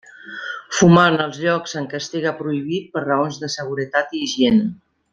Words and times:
Fumar 0.77 1.03
en 1.09 1.17
els 1.25 1.37
llocs 1.43 1.77
en 1.81 1.85
què 1.93 1.99
estiga 2.05 2.33
prohibit 2.41 2.91
per 2.97 3.07
raons 3.07 3.39
de 3.45 3.51
seguretat 3.59 4.17
i 4.21 4.25
higiene. 4.29 4.69